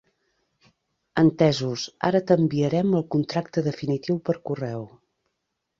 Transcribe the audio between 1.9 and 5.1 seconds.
ara t'enviarem el contracte definitiu per correu.